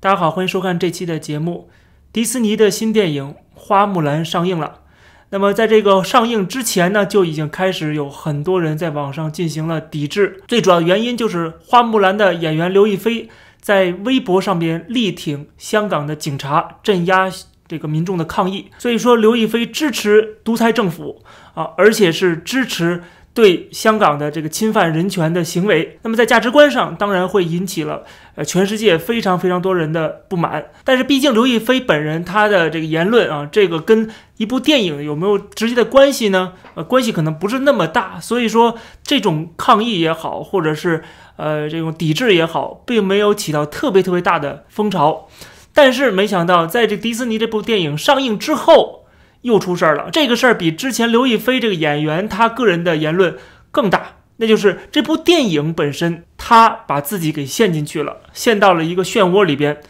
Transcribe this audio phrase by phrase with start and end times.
[0.00, 1.68] 大家好，欢迎收看这期的节目。
[2.12, 4.82] 迪士尼的新电影《花木兰》上映了。
[5.30, 10.40] 那么，在这个上映之前呢，就已经开始有很多人在网上进行了抵制。
[10.46, 13.28] 最主要原因就是花木兰的演员刘亦菲
[13.60, 17.28] 在微博上边力挺香港的警察，镇压
[17.66, 18.70] 这个民众的抗议。
[18.78, 21.24] 所以说，刘亦菲支持独裁政府
[21.54, 23.02] 啊，而且是支持。
[23.38, 28.02] 对香港的这个侵犯人权的行为，那么在价值观上当然会引起了
[28.34, 30.72] 呃全世界非常非常多人的不满。
[30.82, 36.54] 但是毕竟刘亦菲本人她的这个言论啊，这个跟一部电影有没有直接的关系呢？
[36.74, 38.18] 呃，关系可能不是那么大。
[38.18, 41.04] 所以说这种抗议也好，或者是
[41.36, 45.28] 呃这种抵制也好，并没有起到特别特别大的风潮。
[45.72, 48.97] 但是没想到，在这迪士尼这部电影上映之后。
[49.42, 53.36] 又出事儿了，这个事儿比之前刘亦菲这个演员他个人的言论
[53.70, 59.80] 更大，那就是这部电影本身，他把自己给陷进去了，陷到了一个漩涡里边。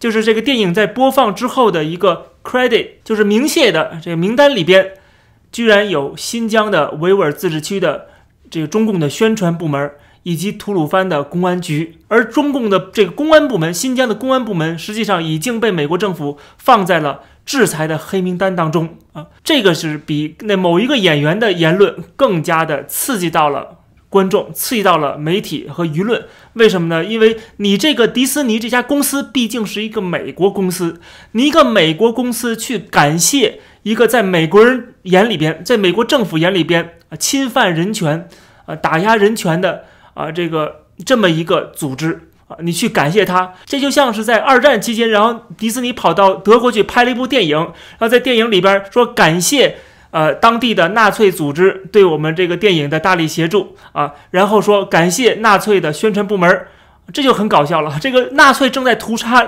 [0.00, 4.92] 就是这个电影在播放之后的一个 credit，就是明谢的这个名单里边，
[5.50, 8.08] 居然有新疆的维吾尔自治区的
[8.50, 9.92] 这个中共的宣传部门
[10.24, 17.20] 以及吐鲁番的公安局，而中共的这个公安部门，新疆的公安部门实际上已经被美国政府放在了。
[17.44, 23.78] 制裁的黑名单当中啊，这个是比那某一个演员的言论更加的刺激到了
[24.08, 26.24] 观众，刺激到了媒体和舆论。
[26.54, 27.04] 为什么呢？
[27.04, 31.00] 因为你这个迪士尼这家公司毕竟是一个美国公司，
[31.32, 38.28] 你一个美国公司去感谢一个在美国人眼里边，在美国政府眼里边啊侵犯人权
[38.66, 39.84] 啊打压人权的
[40.14, 42.30] 啊这个这么一个组织。
[42.46, 49.76] 啊，你去感谢他，这就像是在二战期间，然后迪士尼跑到德国去拍了一部电影，然后在电影里边说感谢
[50.10, 56.66] 呃当地的纳粹组织对我们这个电影的大力协助啊，然后说感谢纳粹的宣传部门，
[57.12, 57.96] 这就很搞笑了。
[58.00, 59.46] 这个纳粹正在屠杀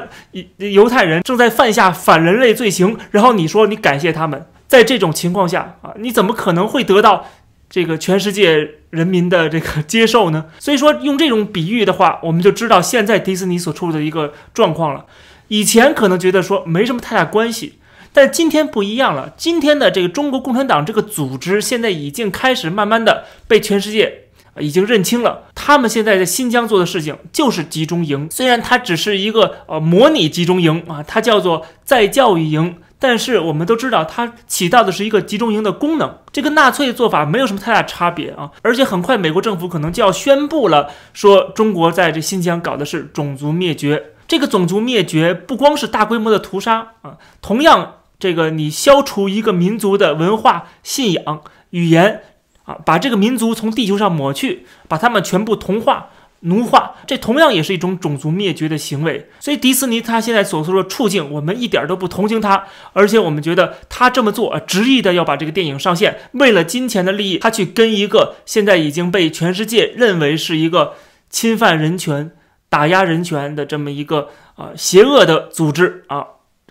[0.57, 7.27] 犹太人，正在犯下反人类罪行，然后你说你感谢他们，在这种情况下啊，你怎么可能会得到？
[7.69, 10.47] 这个全世界人民的这个接受呢？
[10.59, 15.05] 所以说用这种比喻的话，我们就知道现在迪士尼所处的一个状况了。
[15.49, 17.75] 以前可能觉得说没什么太大关系，
[18.13, 19.33] 但今天不一样了。
[19.37, 24.23] 今天的这个中国共产党这个组织，现在已经开始慢慢的被全世界
[24.59, 25.45] 已经认清了。
[25.55, 32.77] 他们现在在新疆做的事情就是集中营，虽然它只是一个呃模拟集中营啊，它叫做再教育营。
[32.99, 38.51] 但是我们都知道，它起到的是一个集中营的功能，这跟纳粹做法没有什么太大差别啊！
[38.63, 44.13] 而且很快，美国政府可能就要宣布了，说中国在这新疆搞的是种族灭绝。
[44.27, 52.23] 这个种族灭绝不光是大规模的屠杀啊，同样，这个你消除一个民族的文化、信仰、语言
[52.65, 56.09] 啊，把这个民族从地球上抹去，把他们全部同化。
[56.41, 59.29] 奴化，这同样也是一种种族灭绝的行为。
[59.41, 70.95] 所以迪士尼他现在所说的处境，我们一点都不同情他，而且我们觉得他这么做，执意的要把这个电影上线，为了金钱的利益，他去跟一个现在已经被全世界认为是一个
[71.31, 72.31] 侵犯人权、
[72.69, 76.27] 打压人权的这么一个啊邪恶的组织啊，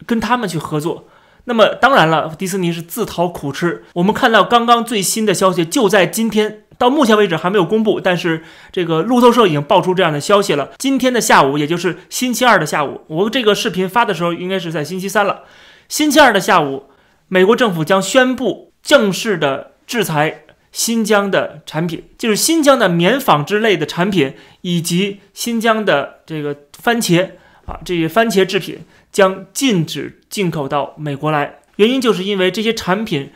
[0.06, 1.08] 跟他们去合作。
[1.46, 3.84] 那么当然了，迪士尼是自讨苦吃。
[3.94, 6.65] 我们看到刚刚最新的消息，就在今天。
[6.78, 10.72] 到目前为止还没有公布，但是这个路透社已经爆出这样的消息了。
[10.78, 15.44] 今天的下午，也就是星期二的下午，我这个视频发的时候应该是在星期三了。
[15.88, 16.86] 星期二的下午，
[17.28, 27.30] 美国政府将宣布正式的制裁新疆的产品，就是新疆的棉纺织类的产品以及新疆的这个番茄
[27.66, 28.80] 啊，这些番茄制品
[29.12, 31.59] 将禁止进口到美国来。
[31.78, 33.31] 原因就是因为这些产品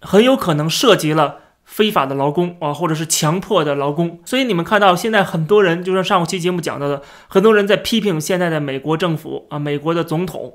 [0.00, 1.38] 很有可能涉及了。
[1.70, 10.54] 非法的劳工啊，或者是强迫的劳工，所以你们看到现在很多人，就像上期节目讲到的，很多人在批评现在的美国政府啊，美国的总统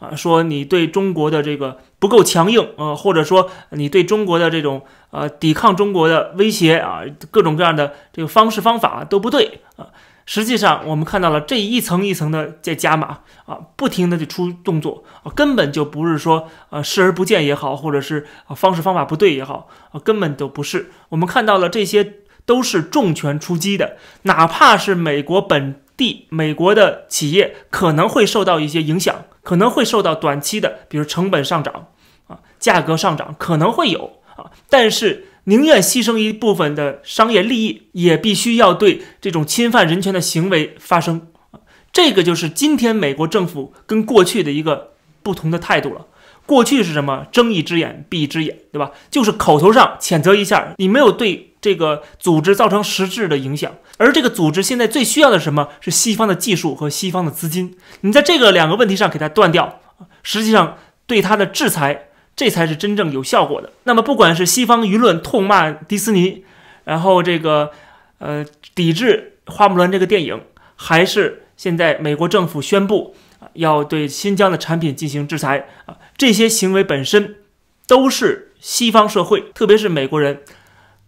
[0.00, 4.82] 啊，说你对中国的这个不够强硬啊，或者说你对中国的这种
[5.12, 9.86] 呃抵抗中国的威胁啊，各种各样的这个方式方法都不对啊。
[10.26, 20.90] 实际上，我们看到了这一层一层的在加码啊，不停的就出动作啊，根本就不是说呃视而不见也好，或者是啊方式方法不对也好啊，根本都不是。
[21.10, 22.14] 我们看到了这些
[22.44, 31.86] 都是重拳出击的，哪怕是美国本地美国的企业可能会受到一些影响，可能会受到短期的，比如成本上涨
[32.26, 35.28] 啊，价格上涨可能会有啊，但是。
[35.48, 41.28] 宁愿牺牲一部分的商业利益，也必须要对这种侵犯人权的行为发声。
[41.92, 46.06] 这个就是今天美国政府跟过去的一个不同的态度了。
[46.44, 47.26] 过去是什么？
[47.32, 48.90] 睁一只眼闭一只眼，对吧？
[49.10, 53.72] 就是口头上谴责一下，你没有对这个组织造成实质的影响。
[53.98, 57.76] 而这个组织现在最需要的是什么是西方的技术和西方的资金。
[58.02, 59.80] 你在这个两个问题上给它断掉，
[60.22, 60.76] 实际上
[61.06, 62.05] 对它的制裁，
[62.36, 63.72] 这才是真正有效果的。
[63.84, 66.44] 那么，不管是西方舆论痛骂迪士尼，
[66.84, 67.72] 然后这个
[68.18, 68.44] 呃
[68.74, 70.42] 抵制《花木兰》这个电影，
[70.76, 73.16] 还是现在美国政府宣布
[73.54, 77.36] 要对新疆的产品进行制裁啊，这些行为本身
[77.88, 80.42] 都是西方社会，特别是美国人。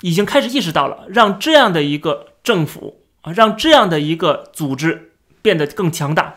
[0.02, 5.10] 已经开始意识到了，让这样的一个政府啊，让这样的一个组织
[5.42, 6.36] 变得更强大，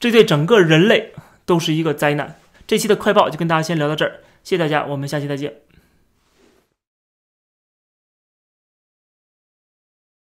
[0.00, 1.12] 这对整个人类
[1.46, 2.34] 都是一个灾难。
[2.68, 5.67] 这期的快报就跟大家先聊到这儿，谢谢大家，我们下期再见。